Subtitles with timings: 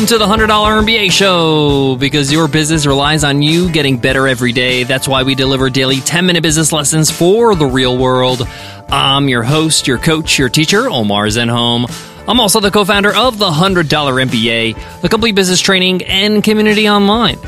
[0.00, 4.50] Welcome to the $100 MBA show because your business relies on you getting better every
[4.50, 4.82] day.
[4.82, 8.48] That's why we deliver daily 10 minute business lessons for the real world.
[8.88, 11.84] I'm your host, your coach, your teacher, Omar Zenhom.
[12.26, 16.88] I'm also the co founder of the $100 MBA, the complete business training and community
[16.88, 17.38] online.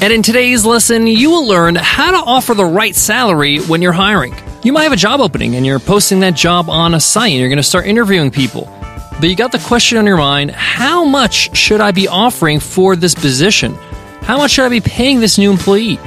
[0.00, 3.92] And in today's lesson, you will learn how to offer the right salary when you're
[3.92, 4.34] hiring.
[4.62, 7.40] You might have a job opening and you're posting that job on a site and
[7.40, 8.77] you're going to start interviewing people.
[9.20, 12.94] But you got the question on your mind how much should I be offering for
[12.94, 13.74] this position?
[14.22, 15.98] How much should I be paying this new employee?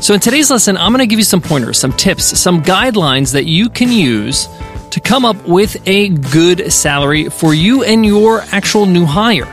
[0.00, 3.32] So, in today's lesson, I'm going to give you some pointers, some tips, some guidelines
[3.32, 4.48] that you can use
[4.90, 9.46] to come up with a good salary for you and your actual new hire.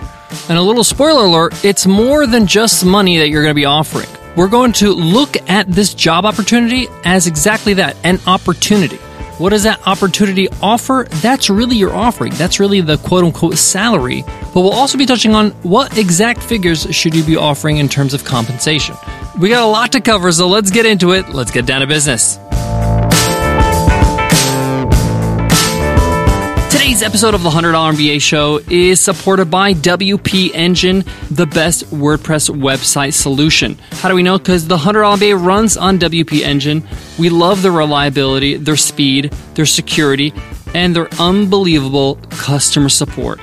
[0.49, 3.65] And a little spoiler alert it's more than just money that you're going to be
[3.65, 4.09] offering.
[4.35, 8.99] We're going to look at this job opportunity as exactly that an opportunity.
[9.39, 11.07] What does that opportunity offer?
[11.09, 12.33] That's really your offering.
[12.35, 14.23] That's really the quote unquote salary.
[14.53, 18.13] But we'll also be touching on what exact figures should you be offering in terms
[18.13, 18.95] of compensation.
[19.39, 21.29] We got a lot to cover, so let's get into it.
[21.29, 22.37] Let's get down to business.
[26.73, 32.49] Today's episode of the $100 MBA show is supported by WP Engine, the best WordPress
[32.49, 33.77] website solution.
[33.91, 34.39] How do we know?
[34.39, 36.83] Because the $100 MBA runs on WP Engine.
[37.19, 40.33] We love their reliability, their speed, their security,
[40.73, 43.39] and their unbelievable customer support.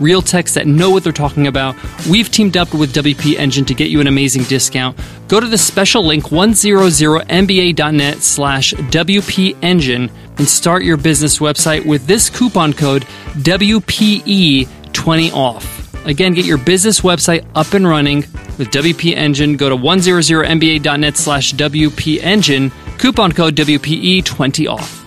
[0.00, 1.76] Real techs that know what they're talking about.
[2.08, 4.98] We've teamed up with WP Engine to get you an amazing discount.
[5.28, 12.06] Go to the special link 100mba.net slash WP Engine and start your business website with
[12.06, 13.02] this coupon code
[13.34, 16.06] WPE20OFF.
[16.06, 18.20] Again, get your business website up and running
[18.58, 19.56] with WP Engine.
[19.56, 24.99] Go to 100mba.net slash WP Engine, coupon code WPE20OFF.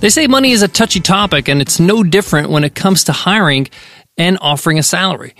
[0.00, 3.12] They say money is a touchy topic, and it's no different when it comes to
[3.12, 3.68] hiring
[4.16, 5.34] and offering a salary.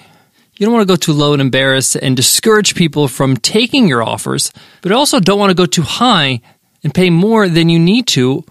[0.57, 4.03] You don't want to go too low and embarrass and discourage people from taking your
[4.03, 4.53] offers,
[4.83, 6.41] but also don't want to go too high
[6.83, 8.43] and pay more than you need to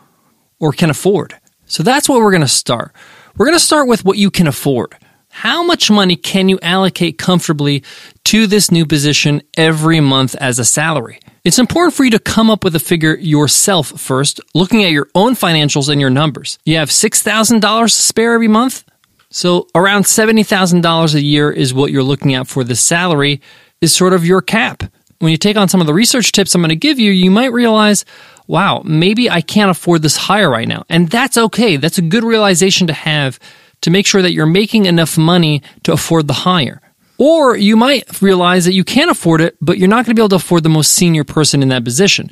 [0.62, 1.35] or can afford.
[1.66, 2.94] So that's where we're going to start.
[3.35, 4.96] We're going to start with what you can afford.
[5.29, 7.84] How much money can you allocate comfortably
[8.23, 11.19] to this new position every month as a salary?
[11.47, 15.08] It's important for you to come up with a figure yourself first, looking at your
[15.16, 16.59] own financials and your numbers.
[16.66, 18.84] You have $6,000 to spare every month?
[19.30, 23.40] So around $70,000 a year is what you're looking at for the salary
[23.80, 24.84] is sort of your cap.
[25.19, 27.31] When you take on some of the research tips I'm going to give you, you
[27.31, 28.03] might realize,
[28.47, 30.84] wow, maybe I can't afford this hire right now.
[30.90, 31.78] And that's okay.
[31.78, 33.40] That's a good realization to have
[33.84, 36.81] to make sure that you're making enough money to afford the hire.
[37.17, 40.22] Or you might realize that you can't afford it, but you're not going to be
[40.22, 42.31] able to afford the most senior person in that position.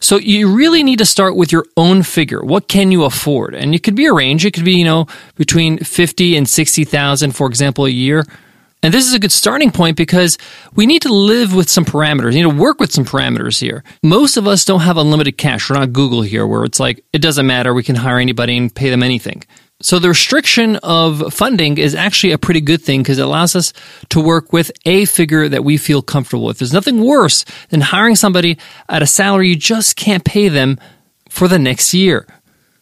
[0.00, 2.42] So you really need to start with your own figure.
[2.42, 3.54] What can you afford?
[3.54, 4.46] And it could be a range.
[4.46, 8.24] It could be, you know, between 50 and 60,000, for example, a year.
[8.82, 10.38] And this is a good starting point because
[10.74, 12.32] we need to live with some parameters.
[12.32, 13.84] You need to work with some parameters here.
[14.02, 15.68] Most of us don't have unlimited cash.
[15.68, 17.74] We're not Google here where it's like, it doesn't matter.
[17.74, 19.42] We can hire anybody and pay them anything.
[19.82, 23.72] So the restriction of funding is actually a pretty good thing because it allows us
[24.10, 26.58] to work with a figure that we feel comfortable with.
[26.58, 28.58] There's nothing worse than hiring somebody
[28.90, 30.78] at a salary you just can't pay them
[31.30, 32.26] for the next year.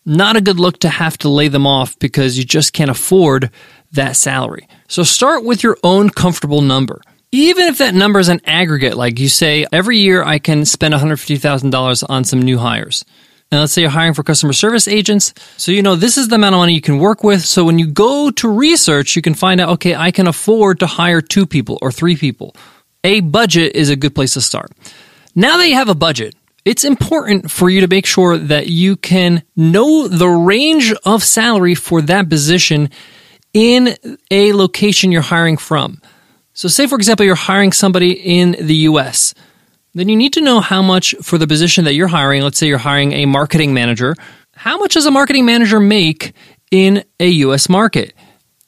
[0.04, 3.50] Not a good look to have to lay them off because you just can't afford
[3.92, 4.66] that salary.
[4.88, 7.00] So start with your own comfortable number.
[7.30, 10.94] Even if that number is an aggregate, like you say, every year I can spend
[10.94, 13.04] $150,000 on some new hires.
[13.50, 15.32] And let's say you're hiring for customer service agents.
[15.56, 17.44] So you know this is the amount of money you can work with.
[17.44, 20.86] So when you go to research, you can find out, okay, I can afford to
[20.86, 22.54] hire two people or three people.
[23.04, 24.70] A budget is a good place to start.
[25.34, 28.97] Now that you have a budget, it's important for you to make sure that you
[28.97, 32.91] can know the range of salary for that position
[33.54, 33.97] in
[34.30, 36.03] a location you're hiring from.
[36.53, 39.32] So say for example you're hiring somebody in the US
[39.98, 42.42] then you need to know how much for the position that you're hiring.
[42.42, 44.15] Let's say you're hiring a marketing manager.
[44.54, 46.34] How much does a marketing manager make
[46.71, 48.15] in a US market?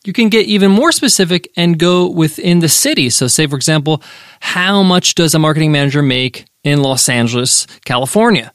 [0.04, 3.10] You can get even more specific and go within the city.
[3.10, 4.02] So, say, for example,
[4.40, 8.52] how much does a marketing manager make in Los Angeles, California?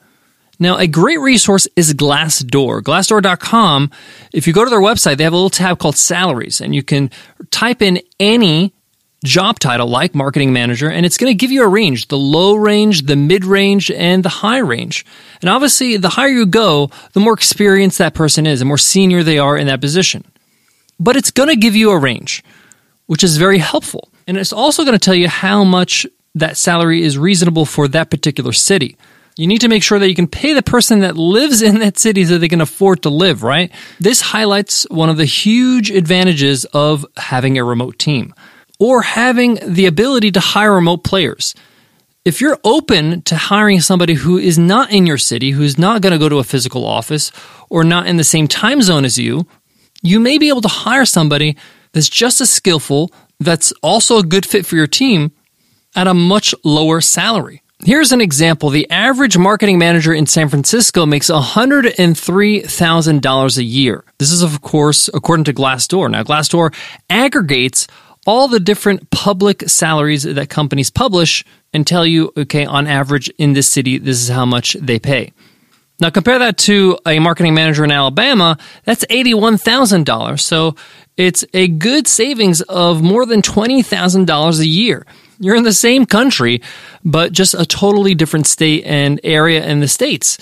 [0.59, 2.81] Now, a great resource is Glassdoor.
[2.81, 3.91] Glassdoor.com,
[4.33, 6.81] if you go to their website, they have a little tab called salaries, and you
[6.83, 7.11] can
[7.51, 8.73] type in any
[9.25, 12.55] job title like marketing manager, and it's going to give you a range the low
[12.55, 15.05] range, the mid range, and the high range.
[15.41, 19.23] And obviously, the higher you go, the more experienced that person is, the more senior
[19.23, 20.23] they are in that position.
[20.99, 22.43] But it's going to give you a range,
[23.07, 24.09] which is very helpful.
[24.27, 28.09] And it's also going to tell you how much that salary is reasonable for that
[28.09, 28.97] particular city.
[29.37, 31.97] You need to make sure that you can pay the person that lives in that
[31.97, 33.69] city so they can afford to live, right?
[33.99, 38.33] This highlights one of the huge advantages of having a remote team
[38.79, 41.55] or having the ability to hire remote players.
[42.23, 46.13] If you're open to hiring somebody who is not in your city, who's not going
[46.13, 47.31] to go to a physical office
[47.69, 49.45] or not in the same time zone as you,
[50.01, 51.55] you may be able to hire somebody
[51.91, 55.31] that's just as skillful, that's also a good fit for your team
[55.95, 57.61] at a much lower salary.
[57.83, 58.69] Here's an example.
[58.69, 64.03] The average marketing manager in San Francisco makes $103,000 a year.
[64.17, 66.09] This is, of course, according to Glassdoor.
[66.09, 66.73] Now, Glassdoor
[67.09, 67.87] aggregates
[68.25, 71.43] all the different public salaries that companies publish
[71.73, 75.31] and tell you, okay, on average in this city, this is how much they pay.
[75.99, 80.39] Now, compare that to a marketing manager in Alabama, that's $81,000.
[80.41, 80.75] So
[81.15, 85.05] it's a good savings of more than $20,000 a year.
[85.39, 86.61] You're in the same country,
[87.03, 90.37] but just a totally different state and area in the States.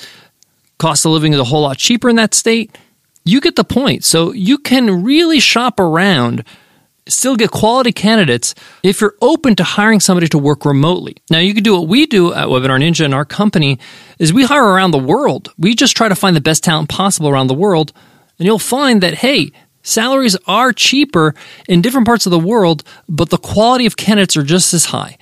[0.79, 2.75] Cost of living is a whole lot cheaper in that state.
[3.23, 4.03] You get the point.
[4.03, 6.43] So you can really shop around,
[7.07, 11.17] still get quality candidates if you're open to hiring somebody to work remotely.
[11.29, 13.79] Now you can do what we do at Webinar Ninja in our company
[14.19, 15.53] is we hire around the world.
[15.57, 17.93] We just try to find the best talent possible around the world.
[18.39, 19.51] And you'll find that, hey,
[19.83, 21.35] Salaries are cheaper
[21.67, 25.17] in different parts of the world, but the quality of candidates are just as high.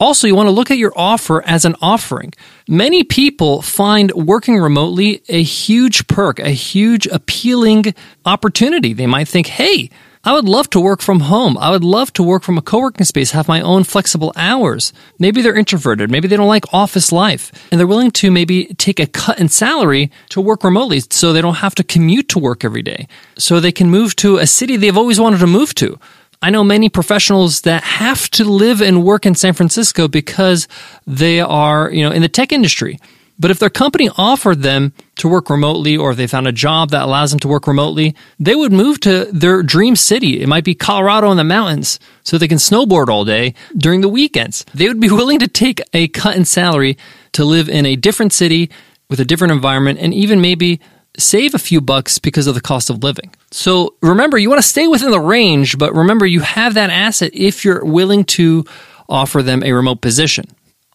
[0.00, 2.32] Also, you want to look at your offer as an offering.
[2.66, 7.94] Many people find working remotely a huge perk, a huge appealing
[8.26, 8.92] opportunity.
[8.92, 9.90] They might think, hey,
[10.24, 11.58] I would love to work from home.
[11.58, 14.92] I would love to work from a co-working space, have my own flexible hours.
[15.18, 16.12] Maybe they're introverted.
[16.12, 19.48] Maybe they don't like office life and they're willing to maybe take a cut in
[19.48, 23.08] salary to work remotely so they don't have to commute to work every day.
[23.36, 25.98] So they can move to a city they've always wanted to move to.
[26.40, 30.68] I know many professionals that have to live and work in San Francisco because
[31.04, 33.00] they are, you know, in the tech industry.
[33.38, 36.90] But if their company offered them to work remotely or if they found a job
[36.90, 40.40] that allows them to work remotely, they would move to their dream city.
[40.40, 44.08] It might be Colorado in the mountains so they can snowboard all day during the
[44.08, 44.64] weekends.
[44.74, 46.96] They would be willing to take a cut in salary
[47.32, 48.70] to live in a different city
[49.10, 50.80] with a different environment and even maybe
[51.18, 53.34] save a few bucks because of the cost of living.
[53.50, 57.30] So remember, you want to stay within the range, but remember you have that asset
[57.34, 58.64] if you're willing to
[59.08, 60.46] offer them a remote position.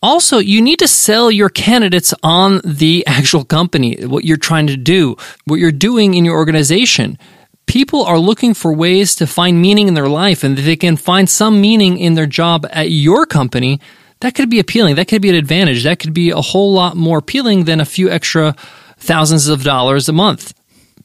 [0.02, 4.78] Also, you need to sell your candidates on the actual company, what you're trying to
[4.78, 5.16] do,
[5.46, 7.18] what you're doing in your organization.
[7.66, 11.30] People are looking for ways to find meaning in their life, and they can find
[11.30, 13.80] some meaning in their job at your company,
[14.20, 14.96] that could be appealing.
[14.96, 15.84] That could be an advantage.
[15.84, 18.56] That could be a whole lot more appealing than a few extra
[18.98, 20.54] thousands of dollars a month.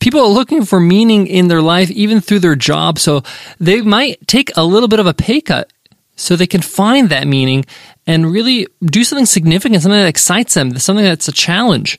[0.01, 2.99] People are looking for meaning in their life, even through their job.
[2.99, 3.23] So
[3.61, 5.71] they might take a little bit of a pay cut
[6.17, 7.65] so they can find that meaning
[8.07, 11.99] and really do something significant, something that excites them, something that's a challenge.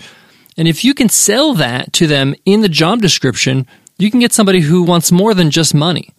[0.58, 3.66] And if you can sell that to them in the job description,
[3.98, 6.10] you can get somebody who wants more than just money.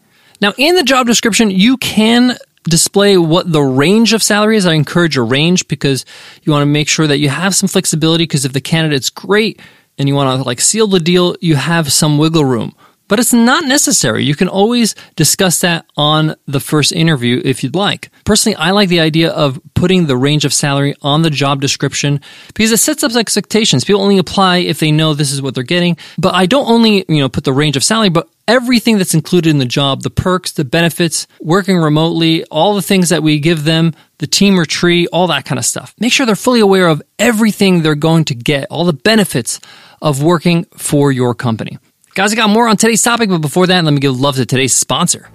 [0.41, 4.67] Now, in the job description, you can display what the range of salary is.
[4.67, 6.05] I encourage a range because
[6.43, 9.61] you want to make sure that you have some flexibility because if the candidate's great
[9.99, 12.75] and you want to like seal the deal, you have some wiggle room.
[13.07, 14.25] But it's not necessary.
[14.25, 18.11] You can always discuss that on the first interview if you'd like.
[18.25, 22.21] Personally, I like the idea of putting the range of salary on the job description
[22.55, 23.85] because it sets up expectations.
[23.85, 25.99] People only apply if they know this is what they're getting.
[26.17, 29.51] But I don't only, you know, put the range of salary, but everything that's included
[29.51, 33.65] in the job, the perks, the benefits, working remotely, all the things that we give
[33.65, 35.95] them, the team retreat, all that kind of stuff.
[35.99, 39.61] Make sure they're fully aware of everything they're going to get, all the benefits
[40.01, 41.79] of working for your company.
[42.15, 44.47] Guys, I got more on today's topic, but before that, let me give love to
[44.47, 45.29] today's sponsor.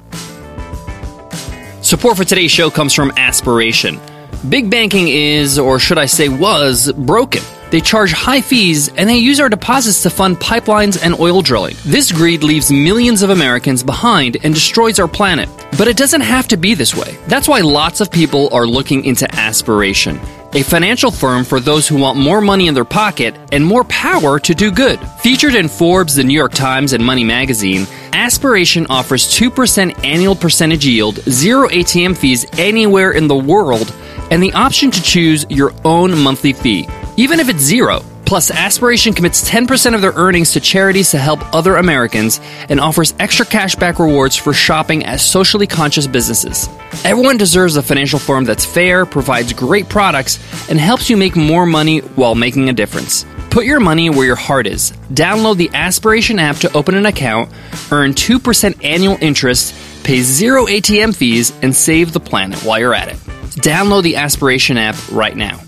[1.81, 4.00] Support for today's show comes from Aspiration.
[4.48, 7.43] Big banking is, or should I say was, broken.
[7.72, 11.76] They charge high fees and they use our deposits to fund pipelines and oil drilling.
[11.86, 15.50] This greed leaves millions of Americans behind and destroys our planet.
[15.78, 17.18] But it doesn't have to be this way.
[17.28, 20.20] That's why lots of people are looking into Aspiration
[20.54, 24.40] a financial firm for those who want more money in their pocket and more power
[24.40, 25.00] to do good.
[25.20, 30.86] Featured in Forbes, the New York Times, and Money Magazine, Aspiration offers 2% annual percentage
[30.86, 33.94] yield, zero ATM fees anywhere in the world,
[34.32, 36.88] and the option to choose your own monthly fee,
[37.20, 38.02] even if it's zero.
[38.26, 43.14] Plus, Aspiration commits 10% of their earnings to charities to help other Americans and offers
[43.20, 46.70] extra cashback rewards for shopping at socially conscious businesses.
[47.04, 51.66] Everyone deserves a financial firm that's fair, provides great products, and helps you make more
[51.66, 53.26] money while making a difference.
[53.50, 54.92] Put your money where your heart is.
[55.12, 57.52] Download the Aspiration app to open an account,
[57.92, 63.10] earn 2% annual interest, pay zero ATM fees, and save the planet while you're at
[63.10, 63.18] it.
[63.60, 65.60] Download the Aspiration app right now.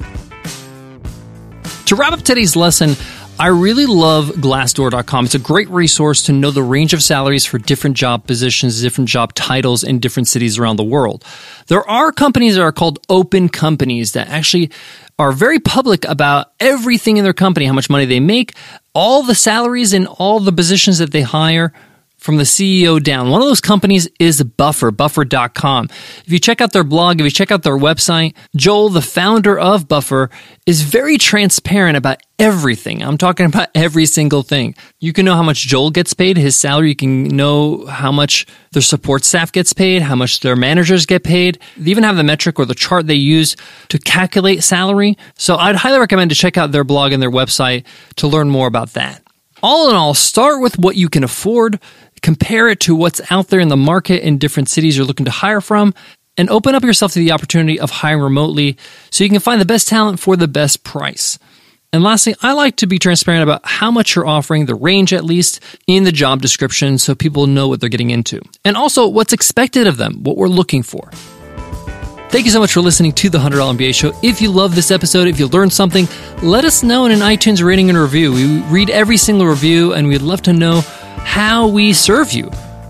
[1.92, 2.96] To wrap up today's lesson,
[3.38, 5.26] I really love Glassdoor.com.
[5.26, 9.10] It's a great resource to know the range of salaries for different job positions, different
[9.10, 11.26] job titles in different cities around the world.
[11.68, 14.72] There are companies that are called open companies that actually
[15.20, 18.54] are very public about everything in their company, how much money they make,
[18.96, 21.74] all the salaries and all the positions that they hire
[22.22, 23.32] from the CEO down.
[23.32, 25.90] One of those companies is Buffer, buffer.com.
[26.24, 29.58] If you check out their blog, if you check out their website, Joel, the founder
[29.58, 30.30] of Buffer,
[30.68, 33.02] is very transparent about everything.
[33.02, 34.76] I'm talking about every single thing.
[35.00, 36.90] You can know how much Joel gets paid, his salary.
[36.90, 41.24] You can know how much their support staff gets paid, how much their managers get
[41.24, 41.58] paid.
[41.76, 43.56] They even have the metric or the chart they use
[43.90, 45.18] to calculate salary.
[45.38, 47.84] So I'd highly recommend to check out their blog and their website
[48.18, 49.24] to learn more about that.
[49.64, 51.80] All in all, start with what you can afford
[52.22, 55.32] compare it to what's out there in the market in different cities you're looking to
[55.32, 55.94] hire from,
[56.38, 58.78] and open up yourself to the opportunity of hiring remotely
[59.10, 61.38] so you can find the best talent for the best price.
[61.94, 65.26] And lastly, I like to be transparent about how much you're offering, the range at
[65.26, 68.42] least, in the job description so people know what they're getting into.
[68.64, 71.12] And also what's expected of them, what we're looking for.
[72.32, 74.14] Thank you so much for listening to the $100 MBA show.
[74.24, 76.08] If you love this episode, if you learned something,
[76.42, 78.32] let us know in an iTunes rating and review.
[78.32, 80.82] We read every single review and we'd love to know
[81.26, 82.46] how we serve you,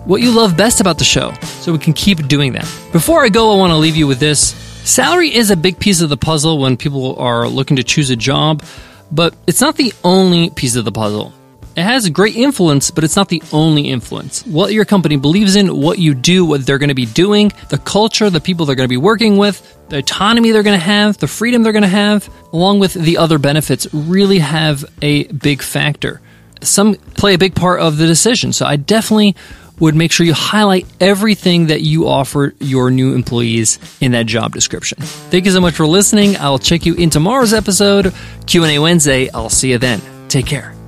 [0.06, 2.64] what you love best about the show, so we can keep doing that.
[2.92, 4.56] Before I go, I want to leave you with this.
[4.84, 8.16] Salary is a big piece of the puzzle when people are looking to choose a
[8.16, 8.64] job,
[9.12, 11.34] but it's not the only piece of the puzzle.
[11.76, 14.46] It has great influence, but it's not the only influence.
[14.46, 17.78] What your company believes in, what you do, what they're going to be doing, the
[17.78, 21.18] culture, the people they're going to be working with, the autonomy they're going to have,
[21.18, 25.62] the freedom they're going to have, along with the other benefits, really have a big
[25.62, 26.20] factor
[26.62, 28.54] some play a big part of the decision.
[28.54, 29.36] So I definitely
[29.80, 34.54] would make sure you highlight everything that you offer your new employees in that job
[34.54, 35.00] description.
[35.02, 36.38] Thank you so much for listening.
[36.38, 38.14] I'll check you in tomorrow's episode,
[38.46, 39.30] Q&A Wednesday.
[39.32, 40.02] I'll see you then.
[40.28, 40.81] Take care.